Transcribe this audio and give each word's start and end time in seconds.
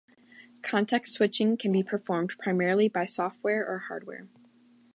Context 0.63 1.13
switching 1.13 1.57
can 1.57 1.71
be 1.71 1.83
performed 1.83 2.33
primarily 2.39 2.89
by 2.89 3.05
software 3.05 3.63
or 3.67 3.77
hardware. 3.87 4.27